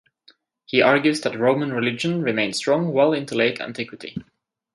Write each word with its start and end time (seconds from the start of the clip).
He 0.65 0.81
argues 0.81 1.21
that 1.21 1.37
Roman 1.37 1.71
religion 1.73 2.23
remained 2.23 2.55
strong 2.55 2.91
well 2.91 3.13
into 3.13 3.35
late 3.35 3.61
antiquity. 3.61 4.15